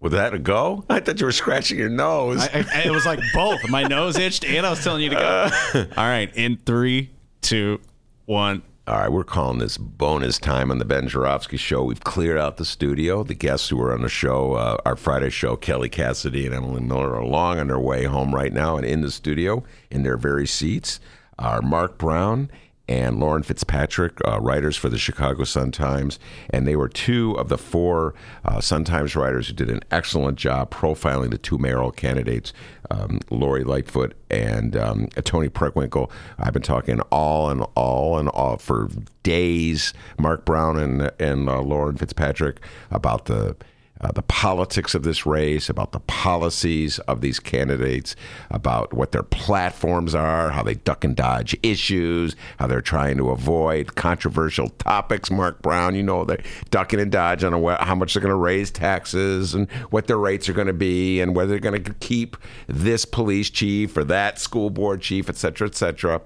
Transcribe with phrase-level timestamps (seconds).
[0.00, 0.84] Was that a go?
[0.90, 2.40] I thought you were scratching your nose.
[2.40, 3.68] I, I, it was like both.
[3.68, 5.86] My nose itched, and I was telling you to go.
[5.96, 7.10] All right, in three,
[7.40, 7.80] two,
[8.26, 8.62] one.
[8.86, 11.84] All right, we're calling this bonus time on the Ben Joravsky Show.
[11.84, 13.22] We've cleared out the studio.
[13.22, 16.82] The guests who were on the show, uh, our Friday show, Kelly Cassidy and Emily
[16.82, 20.18] Miller, are long on their way home right now and in the studio in their
[20.18, 21.00] very seats
[21.38, 22.50] are Mark Brown
[22.88, 26.18] and Lauren Fitzpatrick, uh, writers for the Chicago Sun Times.
[26.50, 30.38] And they were two of the four uh, Sun Times writers who did an excellent
[30.38, 32.52] job profiling the two mayoral candidates,
[32.90, 36.10] um, Lori Lightfoot and um, Toni Preckwinkle.
[36.38, 38.90] I've been talking all and all and all for
[39.22, 43.56] days, Mark Brown and, and uh, Lauren Fitzpatrick, about the
[44.00, 48.16] uh, the politics of this race, about the policies of these candidates,
[48.50, 53.30] about what their platforms are, how they duck and dodge issues, how they're trying to
[53.30, 55.30] avoid controversial topics.
[55.30, 58.70] Mark Brown, you know, they're ducking and dodging on how much they're going to raise
[58.70, 62.36] taxes and what their rates are going to be and whether they're going to keep
[62.66, 66.20] this police chief or that school board chief, et cetera, et cetera.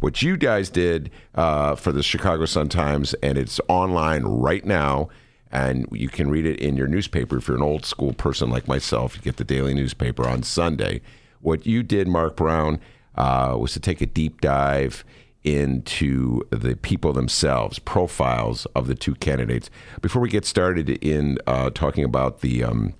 [0.00, 5.08] What you guys did uh, for the Chicago Sun Times, and it's online right now
[5.52, 8.66] and you can read it in your newspaper if you're an old school person like
[8.66, 9.14] myself.
[9.14, 11.02] You get the daily newspaper on Sunday.
[11.40, 12.80] What you did, Mark Brown,
[13.14, 15.04] uh, was to take a deep dive
[15.44, 19.68] into the people themselves, profiles of the two candidates.
[20.00, 22.94] Before we get started in uh, talking about the um,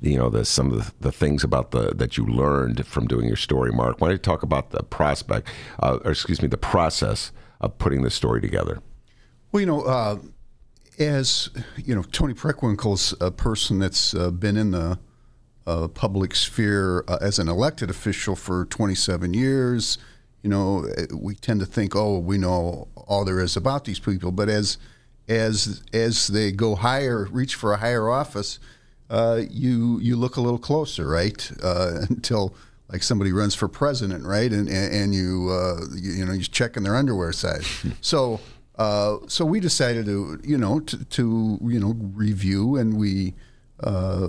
[0.00, 3.26] you know the, some of the, the, things about the that you learned from doing
[3.26, 4.00] your story, Mark.
[4.00, 5.48] Why don't you talk about the prospect,
[5.80, 8.80] uh, or excuse me, the process of putting the story together?
[9.52, 10.18] Well, you know, uh,
[10.98, 14.98] as you know, Toni Preckwinkle's a person that's uh, been in the
[15.66, 19.98] uh, public sphere uh, as an elected official for 27 years.
[20.42, 24.30] You know, we tend to think, oh, we know all there is about these people,
[24.30, 24.78] but as
[25.28, 28.58] as as they go higher, reach for a higher office,
[29.08, 31.50] uh, you you look a little closer, right?
[31.62, 32.54] Uh, until
[32.88, 34.52] like somebody runs for president, right?
[34.52, 37.66] And and, and you, uh, you you know you're checking their underwear size.
[38.00, 38.40] so
[38.76, 43.34] uh, so we decided to, you know, to, to you know review, and we,
[43.80, 44.28] uh,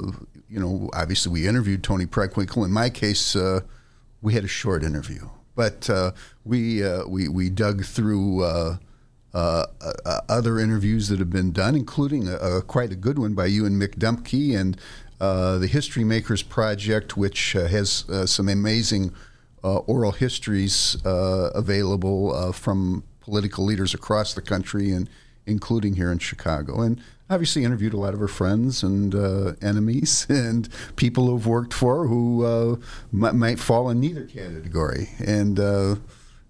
[0.50, 2.64] you know, obviously we interviewed Toni Preckwinkle.
[2.64, 3.62] In my case, uh,
[4.22, 6.12] we had a short interview, but uh,
[6.44, 8.44] we uh, we we dug through.
[8.44, 8.78] Uh,
[9.34, 9.66] uh,
[10.06, 13.46] uh, other interviews that have been done, including a, a, quite a good one by
[13.46, 14.78] you and Mick Dumke and
[15.20, 19.14] the History Makers Project, which has some amazing
[19.62, 25.10] oral histories available from political leaders across the country and
[25.48, 26.82] including here in Chicago.
[26.82, 31.74] And obviously interviewed a lot of her friends and uh, enemies and people who've worked
[31.74, 32.76] for who uh,
[33.12, 35.10] might fall in neither category.
[35.26, 35.96] And uh,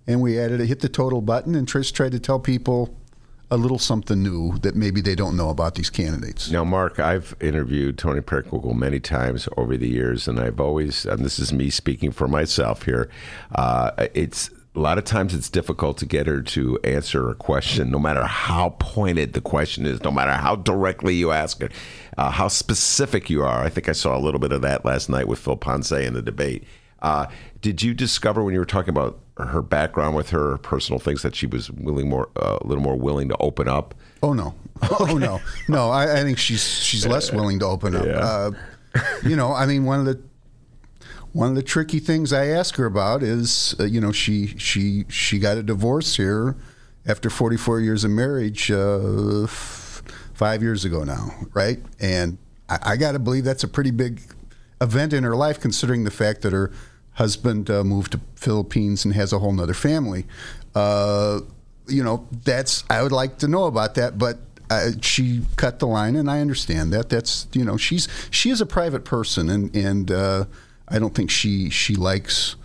[0.08, 2.96] and we added a hit the total button and Trish tried to tell people
[3.52, 6.50] a little something new that maybe they don't know about these candidates.
[6.50, 11.24] Now, Mark, I've interviewed Toni Preckwinkle many times over the years, and I've always, and
[11.24, 13.10] this is me speaking for myself here,
[13.54, 17.90] uh, it's a lot of times it's difficult to get her to answer a question,
[17.90, 21.70] no matter how pointed the question is, no matter how directly you ask her,
[22.18, 23.64] uh, how specific you are.
[23.64, 26.14] I think I saw a little bit of that last night with Phil Ponce in
[26.14, 26.64] the debate.
[27.02, 27.28] Uh,
[27.62, 31.36] did you discover when you were talking about her background with her personal things that
[31.36, 33.96] she was willing more, uh, a little more willing to open up?
[34.24, 34.56] Oh no,
[35.00, 35.90] oh no, no.
[35.90, 38.06] I, I think she's she's less willing to open up.
[38.06, 38.20] Yeah.
[38.20, 38.52] Uh,
[39.24, 40.20] you know, I mean, one of the
[41.36, 45.04] one of the tricky things I ask her about is, uh, you know, she she
[45.10, 46.56] she got a divorce here
[47.06, 50.02] after 44 years of marriage uh, f-
[50.34, 51.80] five years ago now, right?
[52.00, 52.38] And
[52.70, 54.22] I, I got to believe that's a pretty big
[54.80, 56.72] event in her life, considering the fact that her
[57.16, 60.26] husband uh, moved to Philippines and has a whole nother family.
[60.74, 61.42] Uh,
[61.86, 64.38] you know, that's I would like to know about that, but
[64.70, 67.10] uh, she cut the line, and I understand that.
[67.10, 70.46] That's you know, she's she is a private person, and and uh,
[70.88, 72.56] I don't think she she likes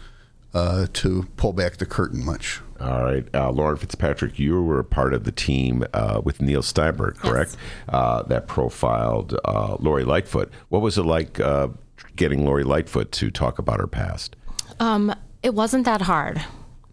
[0.55, 2.61] uh, to pull back the curtain much.
[2.81, 6.63] All right, uh, Lauren Fitzpatrick, you were a part of the team uh, with Neil
[6.63, 7.51] Steinberg, correct?
[7.53, 7.95] Yes.
[7.95, 10.51] Uh, that profiled uh, Lori Lightfoot.
[10.71, 11.69] What was it like uh,
[12.17, 14.35] getting Lori Lightfoot to talk about her past?
[14.79, 16.43] Um, it wasn't that hard.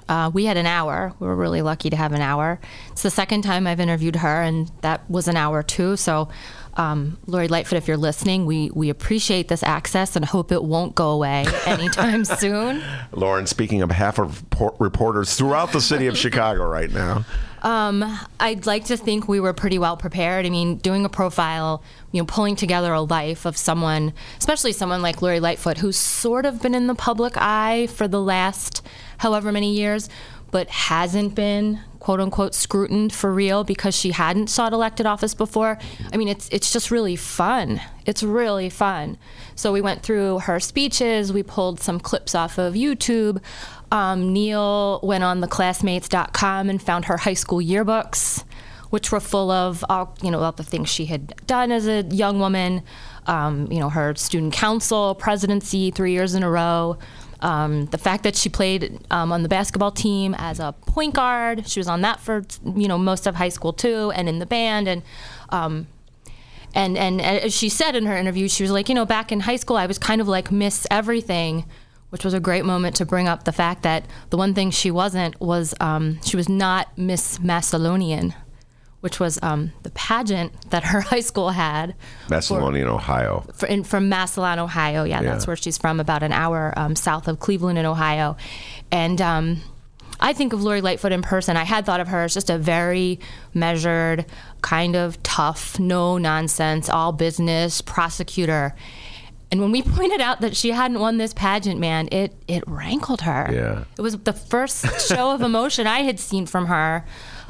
[0.10, 1.14] Uh, we had an hour.
[1.20, 2.60] We were really lucky to have an hour.
[2.92, 5.98] It's the second time I've interviewed her, and that was an hour too.
[5.98, 6.30] So,
[6.78, 10.94] um, Lori Lightfoot, if you're listening, we, we appreciate this access and hope it won't
[10.96, 12.84] go away anytime soon.
[13.12, 14.44] Lauren, speaking on behalf of
[14.80, 17.26] reporters throughout the city of Chicago right now.
[17.64, 20.46] Um, I'd like to think we were pretty well prepared.
[20.46, 25.02] I mean, doing a profile, you know, pulling together a life of someone, especially someone
[25.02, 28.86] like Lori Lightfoot, who's sort of been in the public eye for the last
[29.18, 30.10] however many years,
[30.52, 35.78] but hasn't been quote unquote scrutined for real because she hadn't sought elected office before.
[36.14, 37.82] I mean, it's it's just really fun.
[38.06, 39.18] It's really fun.
[39.56, 41.34] So we went through her speeches.
[41.34, 43.42] We pulled some clips off of YouTube.
[43.92, 48.44] Um, Neil went on theclassmates.com and found her high school yearbooks,
[48.90, 52.04] which were full of all you know all the things she had done as a
[52.04, 52.84] young woman.
[53.26, 56.98] Um, you know, her student council presidency three years in a row.
[57.42, 61.68] Um, the fact that she played um, on the basketball team as a point guard,
[61.68, 64.46] she was on that for you know most of high school too, and in the
[64.46, 65.04] band, and
[65.50, 65.88] um,
[66.74, 69.42] and and as she said in her interview, she was like, you know, back in
[69.42, 71.66] high school, I was kind of like Miss Everything,
[72.10, 74.92] which was a great moment to bring up the fact that the one thing she
[74.92, 78.34] wasn't was um, she was not Miss Massillonian,
[79.02, 81.96] which was um, the pageant that her high school had.
[82.30, 83.46] Macedonian, Ohio.
[83.56, 85.04] For, in, from Massillon, Ohio.
[85.04, 85.32] Yeah, Yeah.
[85.32, 88.38] that's where she's from, about an hour um, south of Cleveland in Ohio.
[88.92, 89.62] And um,
[90.20, 91.58] I think of Lori Lightfoot in person.
[91.58, 93.20] I had thought of her as just a very
[93.54, 94.26] measured,
[94.62, 98.74] kind of tough, no nonsense, all business prosecutor.
[99.52, 103.22] And when we pointed out that she hadn't won this pageant, man, it it rankled
[103.22, 103.50] her.
[103.54, 103.84] Yeah.
[103.98, 107.06] It was the first show of emotion I had seen from her.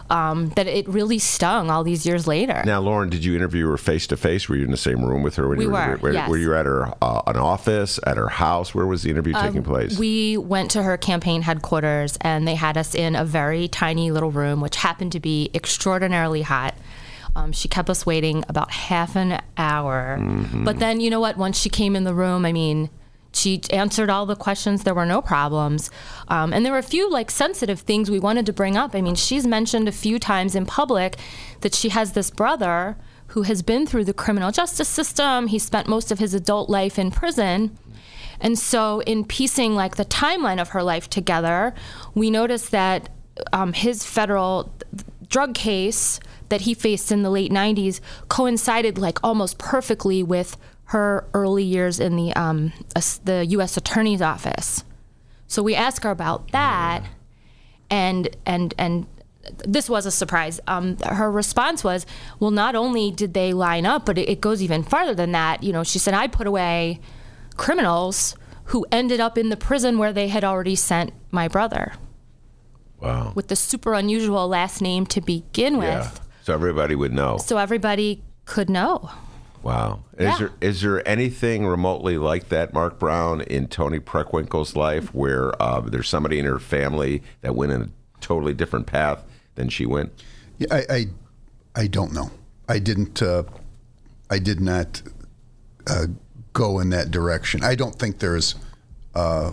[0.10, 2.62] Um, that it really stung all these years later.
[2.66, 4.48] Now, Lauren, did you interview her face to face?
[4.48, 5.50] Were you in the same room with her?
[5.50, 6.30] When We you were, Were, yes.
[6.30, 8.74] were you at her uh, an office, at her house?
[8.74, 9.96] Where was the interview taking place?
[9.96, 14.10] Um, We went to her campaign headquarters and they had us in a very tiny
[14.12, 16.76] little room, which happened to be extraordinarily hot.
[17.36, 20.18] Um, she kept us waiting about half an hour.
[20.54, 21.38] But then, you know what?
[21.38, 22.90] Once she came in the room, I mean,
[23.38, 24.84] she answered all the questions.
[24.84, 25.92] There were no problems.
[26.28, 28.96] Um, and there were a few like sensitive things we wanted to bring up.
[28.96, 31.18] I mean, she's mentioned a few times in public
[31.62, 32.98] that she has this brother
[33.28, 35.48] who has been through the criminal justice system.
[35.48, 37.78] He spent most of his adult life in prison.
[38.40, 41.74] And so, in piecing like the timeline of her life together,
[42.14, 43.10] we noticed that
[43.52, 44.72] um, his federal
[45.30, 46.20] drug case
[46.50, 48.00] that he faced in the late 90s
[48.30, 50.56] coincided like almost perfectly with
[50.88, 52.72] her early years in the um,
[53.24, 53.78] the U.S.
[53.78, 54.84] Attorney's Office.
[55.48, 57.04] So we asked her about that,
[57.90, 59.08] and and and
[59.66, 60.60] this was a surprise.
[60.68, 62.06] Um, her response was,
[62.40, 65.62] "Well, not only did they line up, but it, it goes even farther than that.
[65.62, 67.02] You know, she said I put away
[67.58, 68.36] criminals
[68.66, 71.94] who ended up in the prison where they had already sent my brother
[73.00, 73.32] wow.
[73.34, 76.12] with the super unusual last name to begin with, Yeah.
[76.44, 77.38] So everybody would know.
[77.40, 79.10] so everybody could know."
[79.64, 80.04] Wow.
[80.20, 80.32] Yeah.
[80.34, 85.60] Is there is there anything remotely like that, Mark Brown, in Toni Preckwinkle's life, where
[85.62, 87.90] uh, there's somebody in her family that went in a
[88.22, 89.24] totally different path
[89.56, 90.12] than she went?
[90.58, 91.06] Yeah, I, I,
[91.76, 92.32] I don't know.
[92.70, 93.22] I didn't.
[93.22, 93.44] Uh,
[94.30, 95.02] I did not
[95.88, 96.08] uh,
[96.54, 97.64] go in that direction.
[97.64, 98.56] I don't think there's
[99.16, 99.52] uh,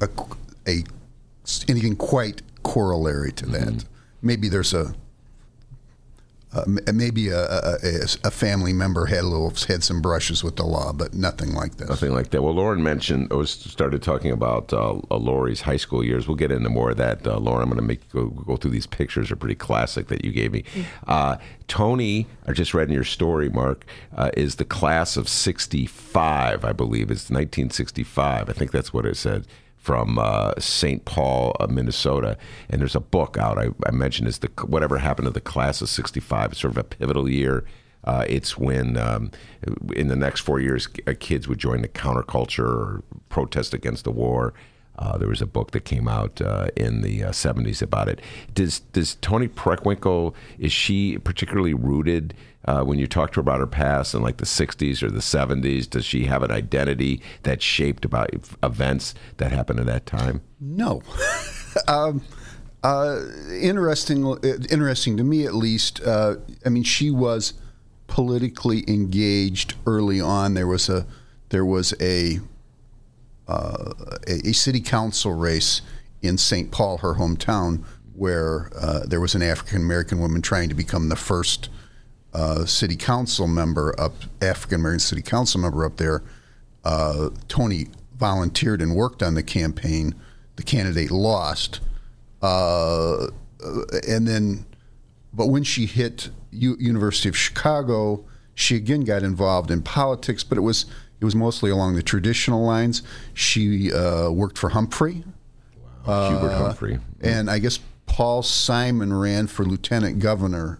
[0.00, 0.08] a,
[0.66, 0.84] a
[1.68, 3.84] anything quite corollary to that.
[4.22, 4.94] Maybe there's a.
[6.54, 10.54] Uh, maybe a, a, a, a family member had a little had some brushes with
[10.56, 11.88] the law, but nothing like this.
[11.88, 12.42] Nothing like that.
[12.42, 16.28] Well, Lauren mentioned, or started talking about uh, uh, Lori's high school years.
[16.28, 17.26] We'll get into more of that.
[17.26, 19.28] Uh, Lauren, I'm going to make go, go through these pictures.
[19.28, 20.64] They're pretty classic that you gave me.
[21.06, 23.84] Uh, Toni, I just read in your story, Mark,
[24.16, 27.10] uh, is the class of 65, I believe.
[27.10, 28.48] It's 1965.
[28.48, 29.46] I think that's what it said.
[29.84, 31.04] From uh, St.
[31.04, 32.38] Paul, uh, Minnesota,
[32.70, 33.58] and there's a book out.
[33.58, 36.52] I, I mentioned is the whatever happened to the class of '65.
[36.52, 37.66] It's sort of a pivotal year
[38.04, 39.30] uh, it's when, um,
[39.94, 44.10] in the next four years, uh, kids would join the counterculture or protest against the
[44.10, 44.52] war.
[44.96, 48.20] Uh, there was a book that came out uh, in the uh, 70s about it.
[48.54, 52.34] Does does Toni Preckwinkle is she particularly rooted
[52.64, 55.18] uh, when you talk to her about her past in like the 60s or the
[55.18, 55.88] 70s?
[55.90, 58.30] Does she have an identity that's shaped about
[58.62, 60.42] events that happened at that time?
[60.60, 61.02] No.
[61.88, 62.22] um,
[62.82, 63.20] uh,
[63.50, 64.36] interesting,
[64.70, 66.00] interesting to me at least.
[66.02, 67.54] Uh, I mean, she was
[68.06, 70.54] politically engaged early on.
[70.54, 71.06] There was a
[71.48, 72.40] there was a
[73.48, 73.92] uh,
[74.26, 75.82] a, a city council race
[76.22, 76.70] in St.
[76.70, 77.84] Paul, her hometown,
[78.14, 81.68] where uh, there was an African American woman trying to become the first
[82.32, 86.22] uh, city council member up, African American city council member up there.
[86.84, 90.14] Uh, Toni volunteered and worked on the campaign.
[90.56, 91.80] The candidate lost,
[92.40, 93.26] uh,
[94.06, 94.66] and then,
[95.32, 98.24] but when she hit U- University of Chicago,
[98.54, 100.86] she again got involved in politics, but it was
[101.20, 103.02] it was mostly along the traditional lines.
[103.32, 105.24] She uh, worked for Humphrey,
[106.04, 106.98] Hubert Humphrey.
[107.20, 110.78] and I guess Paul Simon ran for lieutenant governor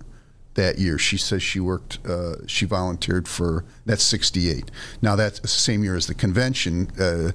[0.55, 0.99] that year.
[0.99, 4.71] She says she worked, uh, she volunteered for, that's 68.
[5.03, 6.91] Now, that's the same year as the convention.
[6.99, 7.33] Uh,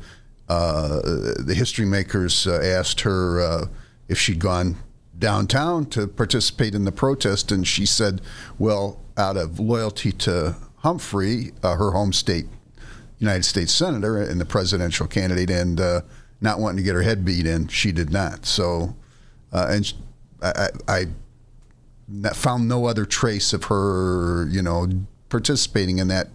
[0.48, 1.02] uh,
[1.38, 3.66] the history makers uh, asked her uh,
[4.08, 4.78] if she'd gone
[5.20, 8.22] downtown to participate in the protest, and she said,
[8.58, 12.46] well, out of loyalty to Humphrey, uh, her home state
[13.20, 16.02] United States senator and the presidential candidate, and uh,
[16.40, 18.46] not wanting to get her head beat in, she did not.
[18.46, 18.96] So,
[19.52, 19.94] uh, and
[20.42, 21.06] I I,
[22.24, 24.88] I, found no other trace of her, you know,
[25.28, 26.30] participating in that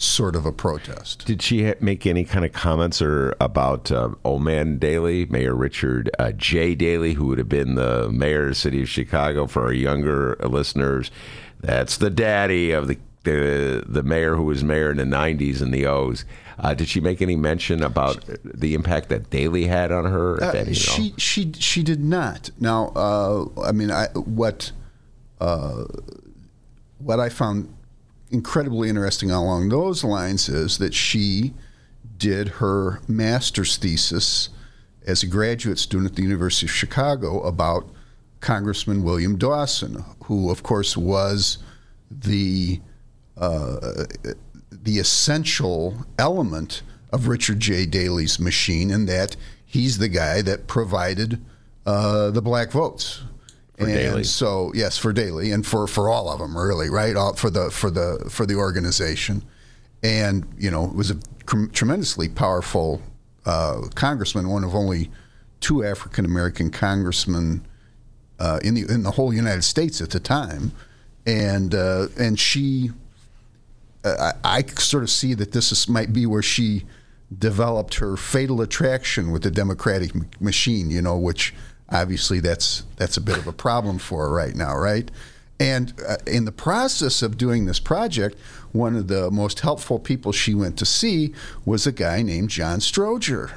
[0.00, 1.26] sort of a protest.
[1.26, 5.54] Did she ha- make any kind of comments or about uh, old man Daley, Mayor
[5.54, 6.74] Richard uh, J.
[6.74, 10.36] Daley, who would have been the mayor of the city of Chicago for our younger
[10.42, 11.10] listeners?
[11.60, 15.74] That's the daddy of the the, the mayor who was mayor in the 90s and
[15.74, 16.24] the O's.
[16.58, 20.42] Uh, did she make any mention about the impact that Daley had on her?
[20.42, 20.72] Uh, any, at all?
[20.74, 22.50] she she she did not.
[22.58, 24.72] Now, uh, I mean, I what
[25.38, 25.84] uh,
[26.98, 27.74] what I found
[28.30, 31.54] incredibly interesting along those lines is that she
[32.16, 34.50] did her master's thesis
[35.06, 37.88] as a graduate student at the University of Chicago about
[38.40, 41.58] Congressman William Dawson, who, of course, was
[42.10, 42.80] the
[43.36, 44.04] uh,
[44.70, 46.82] the essential element
[47.12, 47.86] of Richard J.
[47.86, 51.40] Daley's machine, in that he's the guy that provided
[51.86, 53.22] uh, the black votes.
[53.80, 54.24] For and Daley.
[54.24, 57.16] so yes, for Daley and for, for all of them, really, right?
[57.16, 59.42] All, for the for the for the organization,
[60.02, 63.00] and you know, it was a tr- tremendously powerful
[63.46, 65.10] uh, congressman, one of only
[65.60, 67.66] two African American congressmen
[68.38, 70.72] uh, in the in the whole United States at the time,
[71.26, 72.90] and uh, and she,
[74.04, 76.84] uh, I, I sort of see that this is, might be where she
[77.38, 80.90] developed her fatal attraction with the Democratic m- machine.
[80.90, 81.54] You know, which
[81.90, 85.10] obviously that's that's a bit of a problem for her right now, right?
[85.58, 88.38] And uh, in the process of doing this project,
[88.72, 91.34] one of the most helpful people she went to see
[91.66, 93.50] was a guy named John Stroger,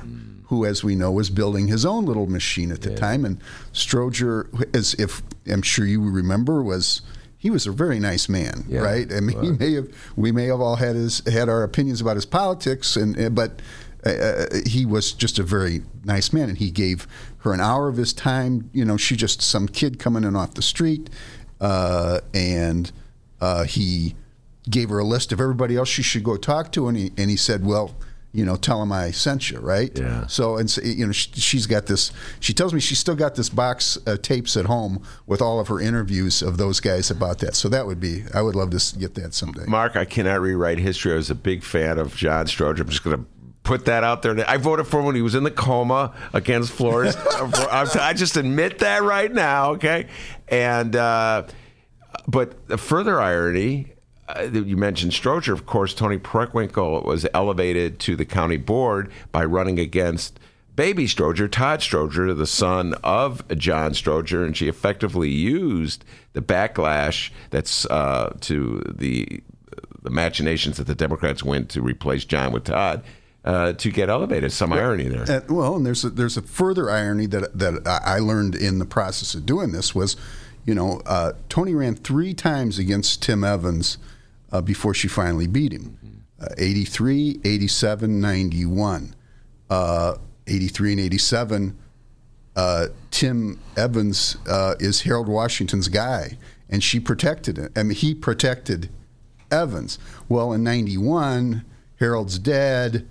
[0.48, 3.24] who, as we know, was building his own little machine at the time.
[3.24, 3.40] And
[3.74, 7.02] Stroger, as if I'm sure you remember, was
[7.38, 9.12] he was a very nice man, Yeah, right?
[9.12, 9.88] I mean, he may have
[10.18, 13.62] we may have all had his had our opinions about his politics, and uh, but
[14.06, 17.08] uh, he was just a very nice man, and he gave
[17.40, 18.70] her an hour of his time.
[18.74, 21.10] You know, she just some kid coming in off the street,
[21.62, 22.92] uh, and
[23.42, 24.16] uh, he
[24.70, 27.30] gave her a list of everybody else she should go talk to, and he and
[27.30, 27.96] he said, well.
[28.36, 29.96] You know, tell him I sent you, right?
[29.96, 30.26] Yeah.
[30.26, 32.12] So, and so, you know, sh- she's got this.
[32.40, 35.68] She tells me she's still got this box of tapes at home with all of
[35.68, 37.54] her interviews of those guys about that.
[37.54, 38.24] So that would be.
[38.34, 39.66] I would love to get that someday.
[39.68, 41.14] Mark, I cannot rewrite history.
[41.14, 42.80] I was a big fan of John Stroger.
[42.80, 43.26] I'm just going to
[43.64, 44.50] put that out there.
[44.50, 47.16] I voted for him when he was in the coma against Flores.
[47.26, 50.08] I just admit that right now, okay?
[50.48, 51.44] And uh,
[52.28, 53.90] but the further irony.
[54.26, 55.94] Uh, that you mentioned Stroger, of course.
[55.94, 60.40] Toni Preckwinkle was elevated to the county board by running against
[60.78, 67.32] baby Stroger, Todd Stroger, the son of John Stroger, and she effectively used the backlash
[67.50, 69.44] that's uh, to the
[70.02, 73.04] the machinations that the Democrats went to replace John with Todd
[73.46, 74.52] uh, to get elevated.
[74.52, 75.30] Some irony there.
[75.30, 78.80] And, well, and there's a, there's a further irony that that I I learned in
[78.80, 80.16] the process of doing this was,
[80.66, 83.98] you know, uh, Toni ran three times against Tim Evans
[84.52, 85.98] uh, before she finally beat him.
[86.40, 89.16] Uh, 83, 87, 91.
[89.70, 90.16] Uh,
[90.48, 91.78] 83 and 87,
[92.56, 96.38] uh, Tim Evans uh, is Harold Washington's guy,
[96.70, 97.72] and she protected him.
[97.76, 98.90] I mean, he protected
[99.50, 99.98] Evans.
[100.30, 101.66] Well, in 91,
[102.00, 103.08] Harold's dead.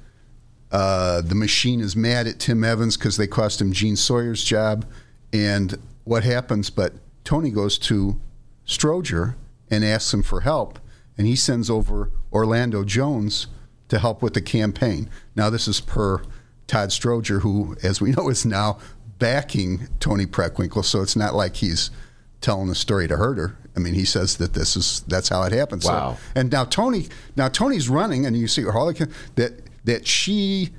[0.73, 4.87] Uh, the machine is mad at Tim Evans because they cost him Gene Sawyer's job.
[5.33, 6.71] And what happens?
[6.71, 8.19] But Toni goes to
[8.67, 9.35] Stroger
[9.71, 10.79] and asks him for help,
[11.19, 13.47] and he sends over Orlando Jones
[13.89, 15.11] to help with the campaign.
[15.37, 16.23] Now, this is per
[16.67, 18.79] Todd Stroger, who, as we know, is now
[19.19, 20.85] backing Toni Preckwinkle.
[20.85, 21.91] So it's not like he's
[22.41, 23.57] telling a story to hurt her.
[23.77, 25.83] I mean, he says that this is that's how it happened.
[25.83, 26.17] So- Wow.
[26.35, 30.71] and now Toni, now Toni's running, and you see Harlequin that that she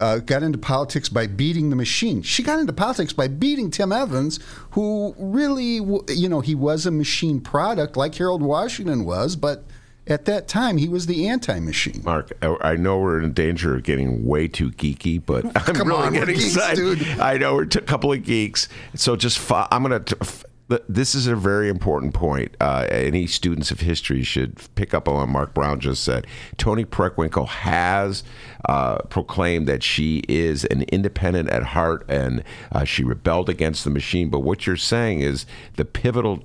[0.00, 2.22] uh, got into politics by beating the machine.
[2.22, 4.38] She got into politics by beating Tim Evans,
[4.70, 5.74] who really,
[6.08, 9.64] you know, he was a machine product like Harold Washington was, but
[10.06, 12.00] at that time, he was the anti-machine.
[12.04, 15.88] Mark, I I know we're in danger of getting way too geeky, but I'm Come
[15.88, 16.98] really on, getting geeks, excited.
[16.98, 17.06] dude.
[17.20, 20.00] I know we're a couple of geeks, so just fo- I'm gonna.
[20.00, 20.49] T- f- th-
[20.88, 22.56] this is a very important point.
[22.60, 26.26] Uh, any students of history should pick up on what Mark Brown just said.
[26.56, 28.22] Toni Preckwinkle has
[28.68, 33.90] uh, proclaimed that she is an independent at heart and uh, she rebelled against the
[33.90, 34.30] machine.
[34.30, 35.46] But what you're saying is
[35.76, 36.44] the pivotal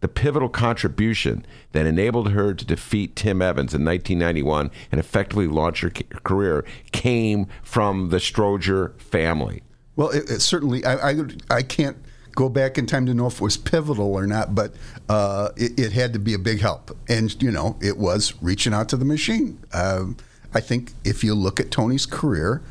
[0.00, 5.82] the pivotal contribution that enabled her to defeat Tim Evans in 1991 and effectively launch
[5.82, 9.62] her career came from the Stroger family.
[9.96, 11.16] Well, it, it certainly, I, I,
[11.50, 11.98] I can't
[12.34, 14.74] go back in time to know if it was pivotal or not, but
[15.08, 16.96] uh, it, it had to be a big help.
[17.08, 19.58] And, you know, it was reaching out to the machine.
[19.72, 20.16] Um,
[20.54, 22.62] I think if you look at Toni's career,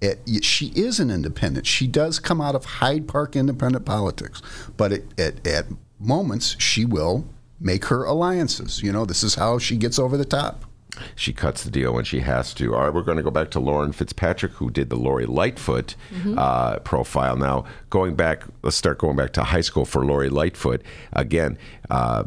[0.00, 1.66] it, she is an independent.
[1.66, 4.42] She does come out of Hyde Park independent politics,
[4.76, 5.66] but it, at, at
[5.98, 7.26] moments she will
[7.58, 8.82] make her alliances.
[8.82, 10.65] You know, this is how she gets over the top.
[11.14, 12.74] She cuts the deal when she has to.
[12.74, 15.94] All right, we're going to go back to Lauren Fitzpatrick, who did the Lori Lightfoot
[16.36, 17.36] uh, profile.
[17.36, 20.82] Now, going back, let's start going back to high school for Lori Lightfoot.
[21.12, 21.58] Again,
[21.90, 22.24] uh,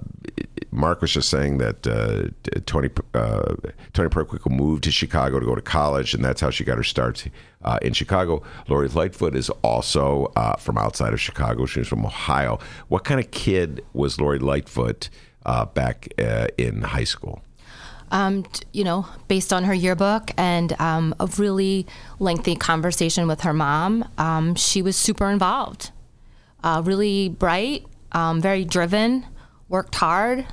[0.71, 3.55] Mark was just saying that uh, Toni uh,
[3.93, 6.83] Toni Preckwinkle moved to Chicago to go to college, and that's how she got her
[6.83, 7.27] start
[7.63, 8.43] uh, in Chicago.
[8.67, 11.65] Lori Lightfoot is also uh, from outside of Chicago.
[11.65, 12.59] She's from Ohio.
[12.87, 15.09] What kind of kid was Lori Lightfoot
[15.45, 17.41] uh, back uh, in high school?
[18.11, 21.85] Um, you know, based on her yearbook and um, a really
[22.19, 25.91] lengthy conversation with her mom, um, she was super involved.
[26.63, 29.25] Uh, really bright, um, very driven,
[29.69, 30.45] worked hard,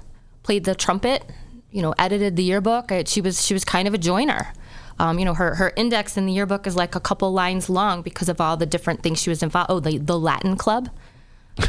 [0.42, 1.25] played the trumpet,
[1.70, 2.92] you know, edited the yearbook.
[3.06, 4.52] She was she was kind of a joiner.
[4.98, 8.00] Um, you know, her, her index in the yearbook is like a couple lines long
[8.00, 9.70] because of all the different things she was involved.
[9.70, 10.88] Oh, the the Latin club,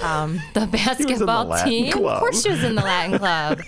[0.01, 1.91] um, the basketball Latin team.
[1.91, 2.15] club.
[2.15, 3.59] Of course, she was in the Latin club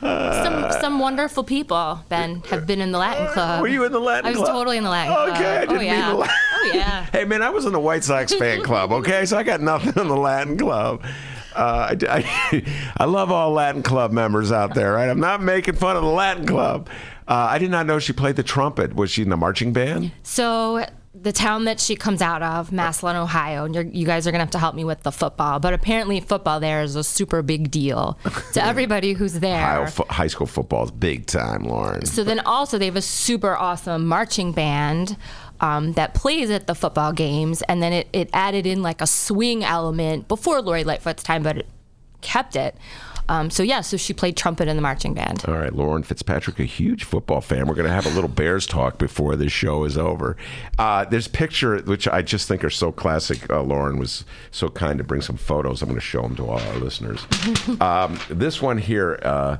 [0.00, 3.58] some some wonderful people, Ben, have been in the Latin club.
[3.58, 4.36] Uh, Were you in the Latin Club?
[4.36, 4.56] I was club?
[4.56, 5.28] totally in the Latin club.
[5.30, 5.92] Okay, I didn't oh, yeah.
[5.92, 6.36] mean the Latin.
[6.54, 7.06] Oh yeah.
[7.12, 8.92] Hey man, I was in the White Sox fan club.
[8.92, 11.04] Okay, so I got nothing in the Latin club.
[11.54, 14.92] Uh, I, I, I love all Latin club members out there.
[14.92, 16.88] Right, I'm not making fun of the Latin club.
[17.26, 18.94] Uh, I did not know she played the trumpet.
[18.94, 20.12] Was she in the marching band?
[20.22, 20.86] So
[21.22, 24.44] the town that she comes out of, Massillon, Ohio, and you're, you guys are gonna
[24.44, 25.58] have to help me with the football.
[25.58, 28.18] But apparently, football there is a super big deal
[28.52, 29.78] to everybody who's there.
[29.80, 32.04] Ohio fo- high school football is big time, Lauren.
[32.06, 35.16] So then also they have a super awesome marching band
[35.60, 39.06] um, that plays at the football games, and then it, it added in like a
[39.06, 41.66] swing element before Lori Lightfoot's time, but it
[42.20, 42.76] kept it.
[43.28, 45.44] Um, so yeah, so she played trumpet in the marching band.
[45.46, 47.66] All right, Lauren Fitzpatrick, a huge football fan.
[47.66, 50.36] We're going to have a little Bears talk before this show is over.
[50.78, 53.50] Uh, there's a picture which I just think are so classic.
[53.50, 55.82] Uh, Lauren was so kind to bring some photos.
[55.82, 57.26] I'm going to show them to all our listeners.
[57.80, 59.58] um, this one here, uh,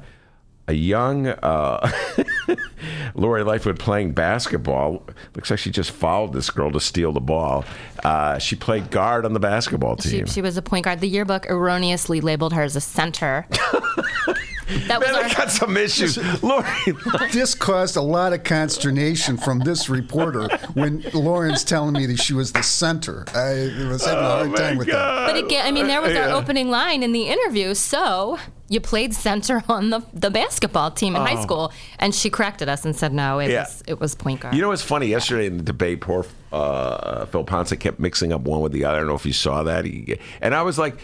[0.69, 1.91] a young uh,
[3.15, 5.03] Lori Lightfoot playing basketball.
[5.35, 7.65] Looks like she just followed this girl to steal the ball.
[8.05, 10.27] Uh, she played guard on the basketball team.
[10.27, 11.01] she was a point guard.
[11.01, 13.47] The yearbook erroneously labeled her as a center.
[13.51, 16.17] that was Man, I our, got some issues.
[16.43, 16.67] Lori,
[17.33, 22.35] This caused a lot of consternation from this reporter when Lauren's telling me that she
[22.35, 23.25] was the center.
[23.35, 25.27] I was having a hard time with that.
[25.27, 26.37] but again, I mean, there was our Yeah.
[26.37, 27.75] opening line in the interview.
[27.75, 32.69] So you played center on the the basketball team in high school, and she corrected
[32.69, 33.51] us and said no, it Oh.
[33.51, 33.63] Yeah.
[33.63, 34.55] was it was point guard.
[34.55, 35.07] You know what's funny?
[35.07, 38.97] Yesterday in the debate, poor uh, Phil Ponce kept mixing up one with the other.
[38.97, 39.85] I don't know if you saw that.
[39.85, 40.97] He, and I was like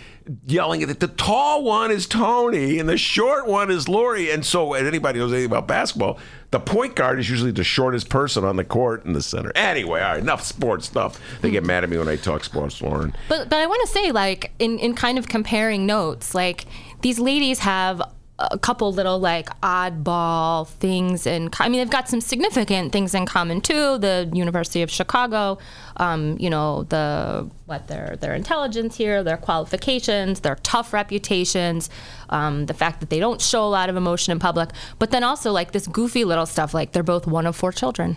[0.47, 1.01] yelling at it.
[1.01, 4.31] The tall one is Toni, and the short one is Lori.
[4.31, 6.19] And so, and anybody knows anything about basketball,
[6.51, 9.53] the point guard is usually the shortest person on the court in the center.
[9.55, 11.21] Anyway, all right, enough sports stuff.
[11.43, 13.15] They get mad at me when I talk sports, Lauren.
[13.29, 16.65] But but I want to say like in in kind of comparing notes, like
[17.05, 18.01] these ladies have
[18.39, 23.27] a couple little like oddball things and I mean they've got some significant things in
[23.27, 23.99] common too.
[23.99, 25.59] The University of Chicago,
[25.99, 31.91] um, you know the what their their intelligence here, their qualifications, their tough reputations,
[32.31, 35.23] um, the fact that they don't show a lot of emotion in public, but then
[35.23, 38.17] also like this goofy little stuff like they're both one of four children.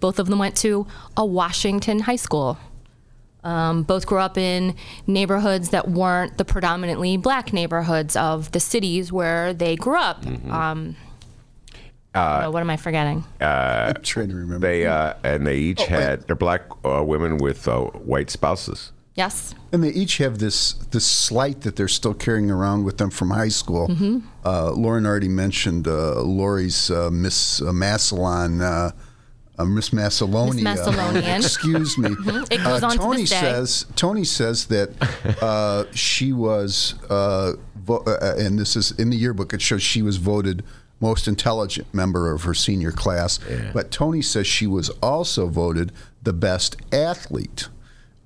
[0.00, 2.58] Both of them went to a Washington high school.
[3.48, 4.74] Um, both grew up in
[5.06, 10.26] neighborhoods that weren't the predominantly black neighborhoods of the cities where they grew up.
[10.50, 10.96] Um,
[12.14, 13.24] oh, what am I forgetting?
[13.40, 14.66] I'm trying to remember.
[14.66, 18.92] They uh, and they each had they're black uh, women with uh, white spouses.
[19.14, 19.54] yes.
[19.72, 23.30] And they each have this this slight that they're still carrying around with them from
[23.30, 23.88] high school.
[23.88, 24.18] Mm-hmm.
[24.44, 28.60] Uh, Lauren already mentioned uh, Lori's uh, Miss uh, Massillon.
[29.58, 30.62] Uh, uh, Miss Macedonia.
[30.64, 31.38] Miss Massillonian.
[31.42, 32.10] Excuse me.
[32.50, 33.40] It goes Uh, on to Toni this day.
[33.40, 34.90] says Toni says that
[35.42, 39.52] uh, she was, uh, vo- uh, and this is in the yearbook.
[39.52, 40.62] It shows she was voted
[41.00, 43.38] most intelligent member of her senior class.
[43.72, 45.92] But Toni says she was also voted
[46.22, 47.68] the best athlete.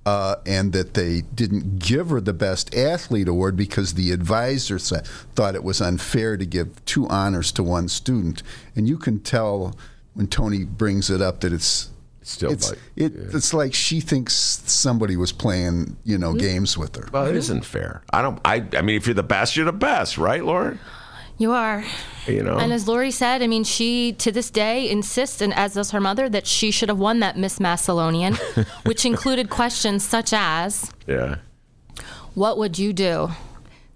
[0.05, 4.77] Uh, and that they didn't give her the best athlete award because the advisor
[5.37, 8.43] thought it was unfair to give two honors to one student.
[8.75, 9.77] And you can tell
[10.15, 11.91] when Toni brings it up that it's
[12.25, 16.39] Still it's like- it, it's like she thinks somebody was playing you know mm-hmm.
[16.39, 17.09] games with her.
[17.13, 18.03] Well, it isn't fair.
[18.13, 18.41] I don't.
[18.45, 18.65] I.
[18.75, 20.79] I mean, if you're the best, you're the best, right, Lauren?
[21.39, 21.85] You are.
[22.29, 22.59] You know.
[22.59, 26.01] And as Lori said, I mean, she to this day insists, and as does her
[26.01, 28.37] mother, that she should have won that Miss Massillonian,
[28.87, 31.37] which included questions such as, yeah.
[32.35, 33.31] "What would you do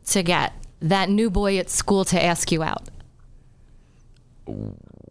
[0.07, 2.89] to get that new boy at school to ask you out?"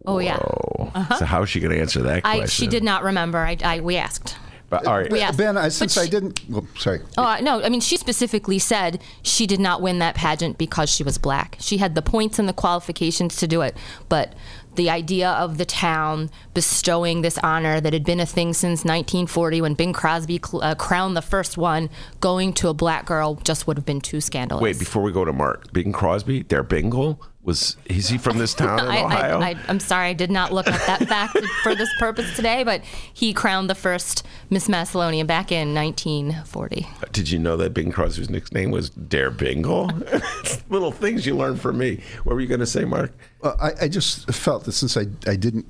[0.06, 1.16] Oh yeah, Oh.
[1.18, 2.42] So how's she going to answer that question?
[2.42, 3.38] I she did not remember.
[3.38, 4.36] I, I we asked.
[4.68, 5.10] But, all right.
[5.12, 5.38] We asked.
[5.38, 7.00] Ben, I, But since I didn't, well, sorry.
[7.16, 7.62] Oh I- no!
[7.62, 11.56] I mean, she specifically said she did not win that pageant because she was black.
[11.60, 13.76] She had the points and the qualifications to do it,
[14.08, 14.34] but
[14.74, 19.62] the idea of the town bestowing this honor that had been a thing since 1940
[19.62, 21.88] when Bing Crosby cl- uh, crowned the first one,
[22.20, 24.62] going to a black girl just would have been too scandalous.
[24.62, 28.52] Wait, before we go to Mark, Bing Crosby, Der Bingle was is he from this
[28.62, 29.40] town in I, Ohio?
[29.40, 32.64] I, I, I'm sorry, I did not look up that fact for this purpose today,
[32.64, 36.86] but he crowned the first Miss Macedonia back in 1940.
[37.12, 39.86] Did you know that Bing Crosby's nickname was Der Bingle?
[40.68, 42.02] Little things you learn from me.
[42.24, 43.12] What were you going to say, Mark?
[43.40, 45.66] Well, I, I just felt that since I, I didn't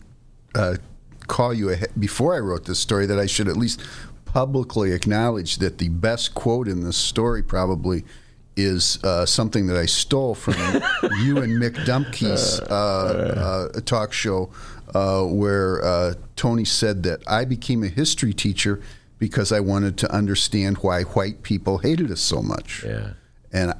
[0.55, 0.77] uh,
[1.27, 3.83] call you ahead, before I wrote this story, that I should at least
[4.25, 8.05] publicly acknowledge that the best quote in this story probably
[8.57, 10.55] is uh, something that I stole from
[11.23, 14.51] you and Mick Dumke's uh, uh, talk show,
[14.95, 18.81] uh, where uh, Toni said that I became a history teacher
[19.19, 22.85] because I wanted to understand why white people hated us so much.
[22.85, 23.13] Yeah.
[23.53, 23.75] and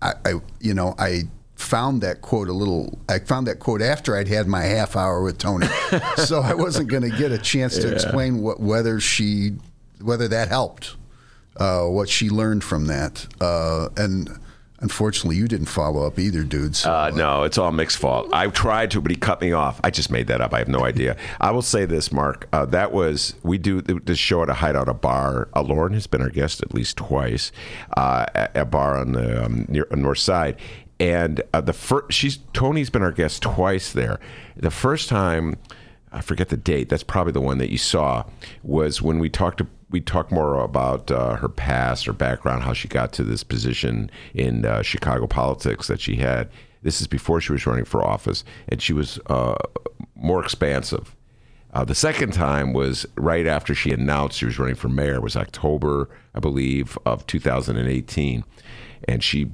[0.00, 1.22] I, I you know I
[1.54, 5.22] found that quote a little I found that quote after I'd had my half hour
[5.22, 5.68] with Toni.
[6.16, 9.52] So I wasn't going to get a chance to explain what whether she
[10.00, 10.96] whether that helped
[11.56, 14.28] uh, what she learned from that uh, and
[14.80, 18.28] unfortunately you didn't follow up either dude so, Uh, no, it's all Mick's fault.
[18.32, 19.80] I tried to, but he cut me off.
[19.84, 20.52] I just made that up.
[20.52, 21.16] I have no idea.
[21.40, 22.48] I will say this, Mark.
[22.52, 25.48] Uh, that was we do this show at a hideout, a bar.
[25.54, 27.52] Uh, Lauren has been our guest at least twice,
[27.96, 30.56] uh, at a bar on the um, near on north side.
[30.98, 34.18] And the first, she's Toni's been our guest twice there.
[34.56, 35.56] The first time,
[36.10, 36.88] I forget the date.
[36.88, 38.24] That's probably the one that you saw.
[38.64, 42.72] Was when we talked to we talked more about uh, her past, her background, how
[42.72, 46.50] she got to this position in uh, Chicago politics that she had.
[46.82, 49.54] This is before she was running for office, and she was uh,
[50.16, 51.14] more expansive.
[51.72, 55.14] Uh, the second time was right after she announced she was running for mayor.
[55.14, 58.44] It was October, I believe, of 2018,
[59.08, 59.50] and she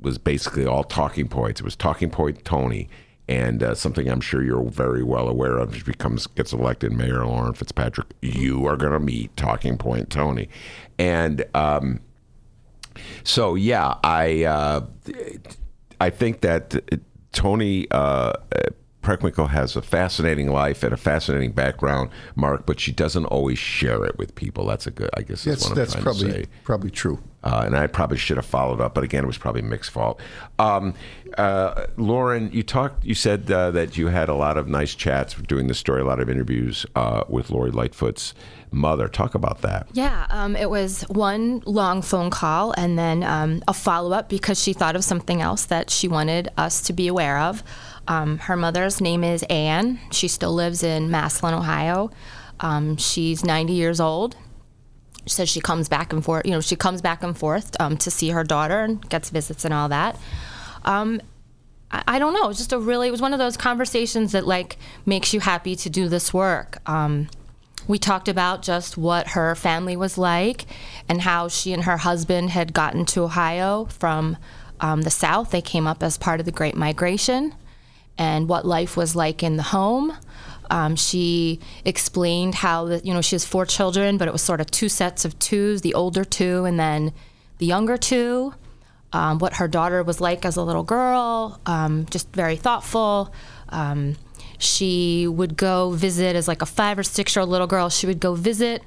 [0.00, 1.60] was basically all talking points.
[1.60, 2.88] It was talking point Toni,
[3.30, 5.74] and uh, something I'm sure you're very well aware of.
[5.74, 8.08] She becomes gets elected mayor, Lauren Fitzpatrick.
[8.20, 10.48] You are going to meet talking point Toni,
[10.98, 11.44] and.
[11.54, 12.00] Um,
[13.22, 14.84] so yeah, I uh,
[16.00, 16.74] I think that
[17.32, 18.32] Toni uh,
[19.02, 24.04] Preckwinkle has a fascinating life and a fascinating background, Mark, but she doesn't always share
[24.04, 24.66] it with people.
[24.66, 26.46] That's a good, I guess, that's that's what I'm that's probably to say.
[26.64, 29.62] probably true Uh, and I probably should have followed up, but again, it was probably
[29.62, 30.20] Mick's fault.
[30.58, 30.92] Um,
[31.38, 35.34] uh, Lauren, you talked, you said uh, that you had a lot of nice chats
[35.34, 38.34] doing the story, a lot of interviews uh, with Lori Lightfoot's
[38.70, 39.08] mother.
[39.08, 39.88] Talk about that.
[39.94, 44.62] Yeah, um, it was one long phone call and then um, a follow up because
[44.62, 47.62] she thought of something else that she wanted us to be aware of.
[48.10, 50.00] Um, her mother's name is Anne.
[50.10, 52.10] She still lives in Massillon, Ohio.
[52.58, 54.36] Um, she's 90 years old.
[55.26, 56.44] She says she comes back and forth.
[56.44, 59.64] You know, she comes back and forth um, to see her daughter and gets visits
[59.64, 60.18] and all that.
[60.84, 61.22] Um,
[61.92, 62.46] I, I don't know.
[62.46, 63.06] It was just a really.
[63.06, 66.78] It was one of those conversations that like makes you happy to do this work.
[66.90, 67.28] Um,
[67.86, 70.66] we talked about just what her family was like
[71.08, 74.36] and how she and her husband had gotten to Ohio from
[74.80, 75.52] um, the South.
[75.52, 77.54] They came up as part of the Great Migration
[78.20, 80.12] and what life was like in the home.
[80.68, 84.60] Um, she explained how the, you know she has four children, but it was sort
[84.60, 87.12] of two sets of twos, the older two and then
[87.58, 88.54] the younger two.
[89.12, 93.32] Um, what her daughter was like as a little girl, um, just very thoughtful.
[93.70, 94.16] Um,
[94.58, 97.88] she would go visit as like a five or six year old little girl.
[97.88, 98.84] She would go visit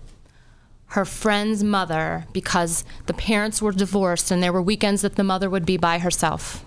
[0.89, 5.49] her friend's mother because the parents were divorced and there were weekends that the mother
[5.49, 6.63] would be by herself.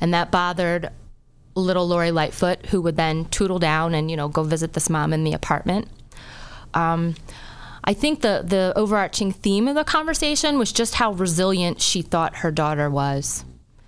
[0.00, 0.90] And that bothered
[1.54, 5.12] little Lori Lightfoot, who would then tootle down and, you know, go visit this mom
[5.12, 5.88] in the apartment.
[6.74, 7.14] Um,
[7.84, 12.36] I think the, the overarching theme of the conversation was just how resilient she thought
[12.36, 13.44] her daughter was.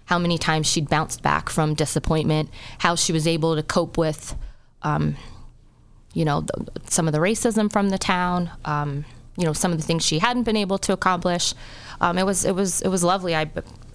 [0.07, 4.35] how many times she'd bounced back from disappointment, how she was able to cope with,
[4.83, 5.17] um,
[6.13, 6.45] you know,
[6.89, 9.05] some of the racism from the town, um,
[9.37, 11.55] you know, some of the things she hadn't been able to accomplish.
[12.01, 13.35] Um, it was it was it was lovely.
[13.35, 13.51] I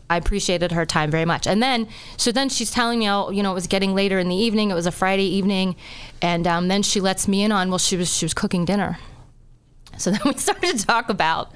[0.09, 1.45] I appreciated her time very much.
[1.45, 4.27] And then, so then she's telling me, oh, you know, it was getting later in
[4.27, 4.71] the evening.
[4.71, 5.75] It was a Friday evening,
[6.21, 8.97] and um, then she lets me in on, well, she was she was cooking dinner.
[9.97, 11.51] So then we started to talk about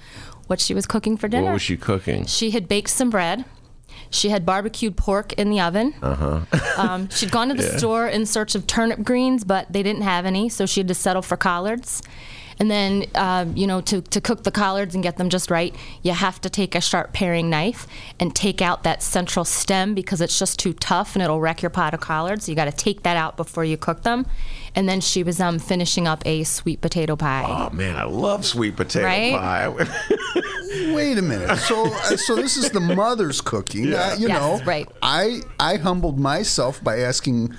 [0.47, 1.45] what she was cooking for dinner.
[1.45, 2.25] What was she cooking?
[2.25, 3.45] She had baked some bread.
[4.09, 5.95] She had barbecued pork in the oven.
[6.01, 6.41] Uh-huh.
[6.77, 10.25] um, she'd gone to the store in search of turnip greens, but they didn't have
[10.25, 12.03] any, so she had to settle for collards.
[12.63, 15.75] And then, uh, you know, to, to cook the collards and get them just right,
[16.01, 17.85] you have to take a sharp paring knife
[18.21, 21.69] and take out that central stem because it's just too tough and it'll wreck your
[21.69, 22.45] pot of collards.
[22.45, 24.25] So you got to take that out before you cook them.
[24.75, 27.43] And then she was um, finishing up a sweet potato pie.
[27.45, 29.33] Oh man, I love sweet potato Right?
[29.33, 29.67] pie.
[30.95, 31.57] Wait a minute.
[31.57, 33.93] So, uh, so this is the mother's cooking.
[33.93, 34.87] Uh, you Yes, know, right.
[35.01, 37.53] I I humbled myself by asking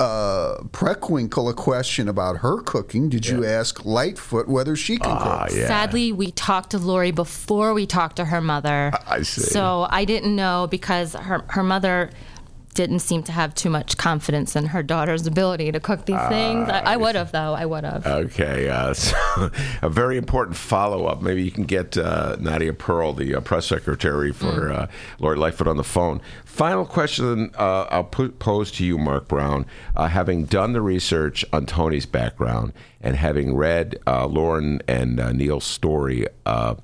[0.00, 3.08] uh, Preckwinkle a question about her cooking.
[3.08, 5.56] Did you ask Lightfoot whether she can Ah, cook?
[5.56, 5.66] yeah.
[5.66, 8.92] Sadly, we talked to Lori before we talked to her mother.
[9.06, 9.42] I see.
[9.42, 12.10] So I didn't know because her her mother
[12.74, 16.68] didn't seem to have too much confidence in her daughter's ability to cook these things.
[16.68, 17.54] I, I would have though.
[17.54, 18.06] I would have.
[18.06, 19.50] Okay, uh, so
[19.82, 21.20] a very important follow up.
[21.22, 24.74] Maybe you can get uh, Nadia Pearl, the uh, press secretary for Mm.
[24.76, 24.86] uh,
[25.18, 26.20] Lori Lightfoot, on the phone.
[26.44, 29.66] Final question uh, I'll put, pose to you, Mark Brown.
[29.96, 35.32] Uh, having done the research on Toni's background and having read uh, Lauren and uh,
[35.32, 36.74] Neil's story, uh,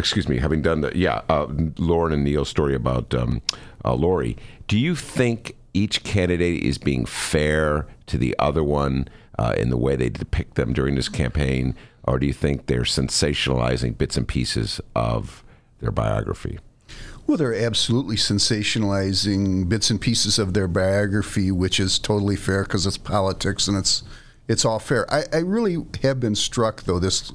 [0.00, 1.46] excuse me, having done the, yeah, uh,
[1.78, 3.42] Lauren and Neil's story about um,
[3.84, 4.36] uh, Lori,
[4.66, 9.08] do you think each candidate is being fair to the other one
[9.38, 12.82] uh, in the way they depict them during this campaign, or do you think they're
[12.82, 15.44] sensationalizing bits and pieces of
[15.80, 16.58] their biography?
[17.26, 22.86] Well, they're absolutely sensationalizing bits and pieces of their biography, which is totally fair because
[22.86, 24.02] it's politics and it's
[24.48, 25.08] it's all fair.
[25.14, 27.32] I, I really have been struck though this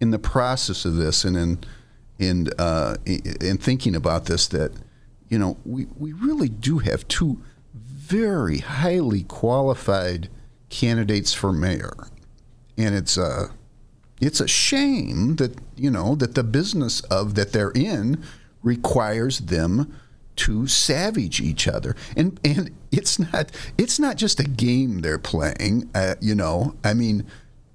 [0.00, 1.58] in the process of this and in
[2.18, 4.72] in uh, in thinking about this that
[5.28, 7.42] you know we we really do have two
[7.76, 10.28] very highly qualified
[10.68, 12.08] candidates for mayor,
[12.76, 13.50] and it's a
[14.20, 18.22] it's a shame that you know that the business of that they're in
[18.62, 19.94] requires them
[20.36, 21.94] to savage each other.
[22.16, 26.74] And and it's not it's not just a game they're playing uh, you know.
[26.84, 27.26] I mean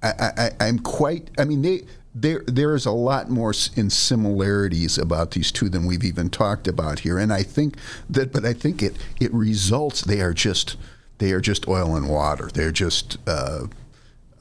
[0.02, 1.84] I, I i'm quite i mean they
[2.22, 6.68] there there is a lot more in similarities about these two than we've even talked
[6.68, 7.76] about here and i think
[8.10, 10.76] that but i think it it results they are just
[11.20, 13.66] they are just oil and water they're just uh,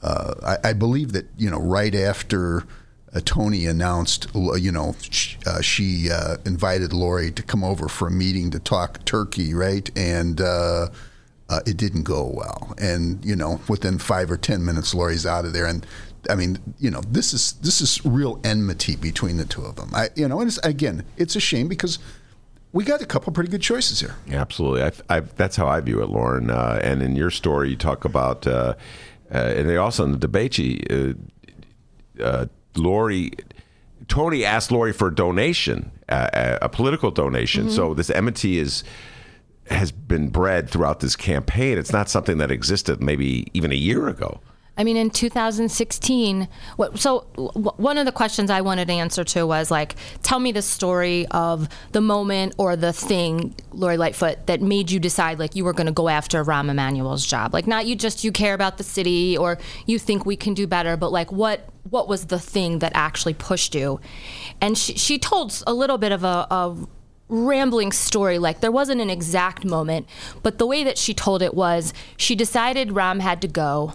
[0.01, 2.63] uh, I, I believe that you know right after
[3.13, 4.95] uh, Toni announced, you know,
[5.47, 9.89] uh, she uh, invited Lori to come over for a meeting to talk turkey, right?
[9.97, 10.89] And uh,
[11.49, 12.75] uh, it didn't go well.
[12.79, 15.65] And you know, within five or ten minutes, Lori's out of there.
[15.65, 15.85] And
[16.29, 19.89] I mean, you know, this is this is real enmity between the two of them.
[19.93, 21.99] I, you know, and it's, again, it's a shame because
[22.71, 24.15] we got a couple pretty good choices here.
[24.31, 24.83] Absolutely.
[24.83, 26.49] I, I, that's how I view it, Lauren.
[26.51, 28.75] Uh, and in your story, you talk about, uh,
[29.33, 31.17] uh, and they also in the debate, you,
[32.19, 33.31] uh, uh, Lori,
[34.07, 37.69] Toni asked Lori for a donation, uh, a political donation.
[37.69, 38.83] So this enmity is
[39.69, 41.77] has been bred throughout this campaign.
[41.77, 44.41] It's not something that existed maybe even a year ago.
[44.79, 49.25] I mean, in 2016, what, so w- one of the questions I wanted to answer
[49.25, 54.47] to was like, tell me the story of the moment or the thing, Lori Lightfoot,
[54.47, 57.53] that made you decide like you were going to go after Rahm Emanuel's job.
[57.53, 60.65] Like, not you just you care about the city or you think we can do
[60.65, 63.99] better, but like what what was the thing that actually pushed you?
[64.61, 66.47] And she she told a little bit of a.
[66.49, 66.87] a
[67.31, 70.09] rambling story like there wasn't an exact moment
[70.41, 73.93] but the way that she told it was she decided Rahm had to go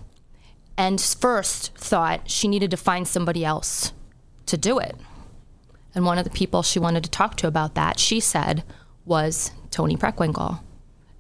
[0.77, 3.93] and first thought she needed to find somebody else
[4.47, 4.97] to do it.
[5.95, 8.65] And one of the people she wanted to talk to about that, she said,
[9.05, 10.61] was Toni Preckwinkle.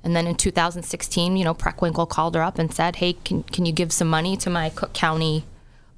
[0.02, 3.64] And then in 2016, you know, Preckwinkle called her up and said, "Hey, can can
[3.64, 5.46] you give some money to my Cook County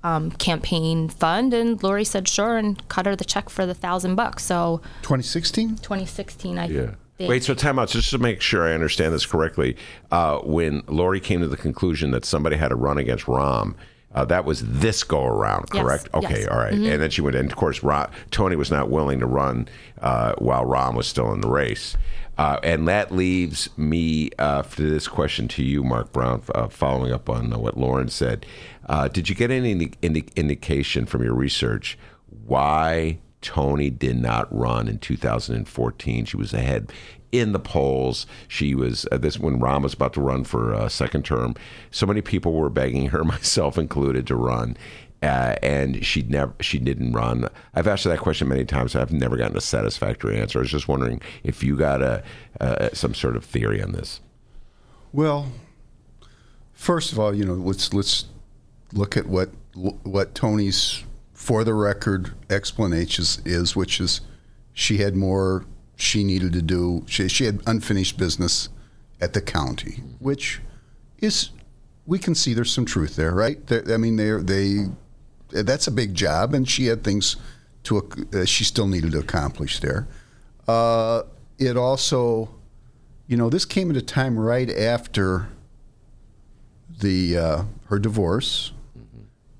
[0.04, 4.14] um, campaign fund?" And Lori said, "Sure," and cut her the check for the thousand
[4.14, 4.44] bucks.
[4.44, 5.78] So 2016.
[5.78, 6.90] 2016, I Yeah.
[7.18, 7.88] Wait, so time out.
[7.88, 9.76] Just to make sure I understand this correctly,
[10.10, 13.74] uh, when Lori came to the conclusion that somebody had to run against Rahm,
[14.14, 16.08] uh, that was this go around, Yes, correct?
[16.14, 16.48] Okay, yes.
[16.48, 16.72] all right.
[16.72, 19.68] And then she went, and of course, Ron, Toni was not willing to run
[20.00, 21.96] uh, while Rahm was still in the race.
[22.38, 27.12] Uh, and that leaves me uh, for this question to you, Mark Brown, uh, following
[27.12, 28.44] up on uh, what Lauren said.
[28.86, 31.98] Uh, did you get any indi- indication from your research
[32.46, 36.24] why Toni did not run in 2014?
[36.24, 36.92] She was ahead
[37.32, 38.26] in the polls.
[38.48, 41.54] She was uh, this when Rahm was about to run for uh, second term.
[41.90, 44.76] So many people were begging her, myself included, to run.
[45.22, 47.48] Uh, and she never she didn't run.
[47.74, 48.94] I've asked her that question many times.
[48.94, 50.58] I've never gotten a satisfactory answer.
[50.58, 52.22] I was just wondering if you got a
[52.60, 54.20] uh, some sort of theory on this.
[55.12, 55.50] Well,
[56.74, 58.26] first of all, you know, let's let's
[58.92, 61.02] look at what what Toni's
[61.36, 64.22] for the record explanation is, which is
[64.72, 67.04] she had more she needed to do.
[67.06, 68.70] She, she had unfinished business
[69.20, 70.60] at the county, which
[71.18, 71.50] is
[72.06, 73.64] we can see there's some truth there, right?
[73.66, 77.36] They're, I mean, they they that's a big job, and she had things
[77.84, 80.08] to uh, she still needed to accomplish there.
[80.66, 81.22] Uh,
[81.58, 82.50] it also,
[83.26, 85.48] you know, this came at a time right after
[87.00, 88.72] the uh, her divorce.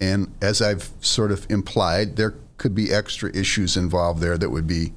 [0.00, 4.66] And as I've sort of implied, there could be extra issues involved there that would
[4.66, 4.92] be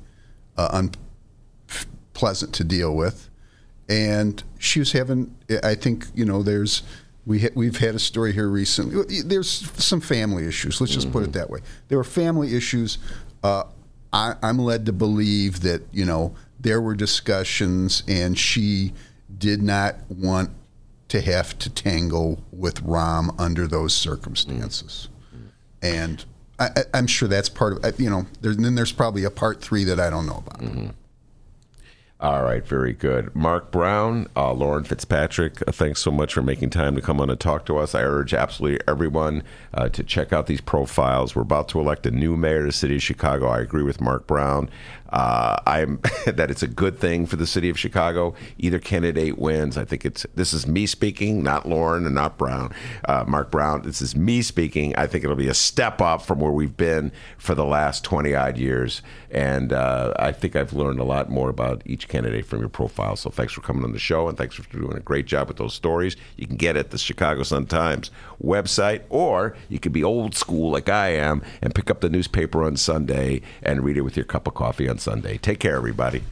[0.57, 0.87] uh,
[1.69, 3.29] unpleasant to deal with.
[3.87, 6.83] And she was having, I think, you know, there's
[7.25, 9.21] we ha- we've had a story here recently.
[9.21, 9.49] There's
[9.83, 10.79] some family issues.
[10.79, 11.13] Let's just mm-hmm.
[11.13, 11.39] put it mm-hmm.
[11.39, 11.59] that way.
[11.87, 12.97] There were family issues.
[13.43, 13.63] Uh,
[14.11, 18.93] I, I'm led to believe that you know there were discussions, and she
[19.37, 20.49] did not want
[21.09, 25.09] to have to tangle with Rahm under those circumstances.
[25.35, 25.47] Mm-hmm.
[25.81, 26.25] And
[26.59, 28.25] I, am sure that's part of you know.
[28.41, 30.61] Then there's probably a part three that I don't know about.
[30.61, 30.89] Mm-hmm.
[32.21, 33.33] All right, very good.
[33.33, 37.29] Mark Brown, uh, Lauren FitzPatrick, uh, thanks so much for making time to come on
[37.29, 37.95] and talk to us.
[37.95, 39.41] I urge absolutely everyone
[39.73, 41.33] uh, to check out these profiles.
[41.33, 43.47] We're about to elect a new mayor of the city of Chicago.
[43.47, 44.69] I agree with Mark Brown.
[45.11, 48.35] Uh, I'm that it's a good thing for the city of Chicago.
[48.57, 49.77] Either candidate wins.
[49.77, 52.73] I think it's this is me speaking, not Lauren and not Brown,
[53.05, 53.83] uh, Mark Brown.
[53.83, 54.93] This is me speaking.
[54.97, 58.35] I think it'll be a step up from where we've been for the last twenty
[58.35, 59.01] odd years,
[59.31, 63.15] and I think I've learned a lot more about each candidate from your profile.
[63.15, 65.57] So thanks for coming on the show, and thanks for doing a great job with
[65.57, 66.17] those stories.
[66.35, 68.11] You can get it at the Chicago Sun Times
[68.43, 72.63] website, or you could be old school like I am and pick up the newspaper
[72.63, 75.37] on Sunday and read it with your cup of coffee on Sunday.
[75.37, 76.23] Take care, everybody.